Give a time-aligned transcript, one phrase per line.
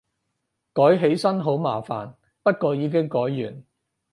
[0.73, 3.63] 改起身好麻煩，不過已經改完